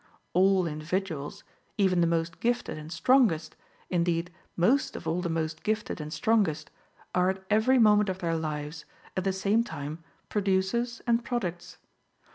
All 0.33 0.65
individuals, 0.65 1.43
even 1.77 2.01
the 2.01 2.07
most 2.07 2.39
gifted 2.39 2.75
and 2.75 2.91
strongest, 2.91 3.55
indeed 3.91 4.31
most 4.57 4.95
of 4.95 5.07
all 5.07 5.21
the 5.21 5.29
most 5.29 5.61
gifted 5.61 6.01
and 6.01 6.11
strongest, 6.11 6.71
are 7.13 7.29
at 7.29 7.43
every 7.51 7.77
moment 7.77 8.09
of 8.09 8.17
their 8.17 8.35
lives, 8.35 8.85
at 9.15 9.25
the 9.25 9.31
same 9.31 9.63
time, 9.63 10.03
producers 10.27 11.03
and 11.05 11.23
products. 11.23 11.77